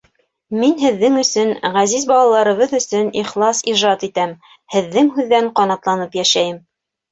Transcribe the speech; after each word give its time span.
Мин 0.61 0.71
һеҙҙең 0.85 1.19
өсөн, 1.23 1.51
ғәзиз 1.75 2.07
балаларыбыҙ 2.13 2.73
өсөн 2.79 3.13
ихлас 3.23 3.63
ижад 3.75 4.07
итәм, 4.09 4.35
һеҙҙең 4.79 5.15
һүҙҙән 5.21 5.55
ҡанатланып 5.63 6.21
йәшәйем. 6.23 6.61